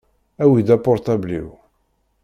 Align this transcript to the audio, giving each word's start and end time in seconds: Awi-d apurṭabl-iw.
Awi-d 0.43 0.69
apurṭabl-iw. 0.75 1.47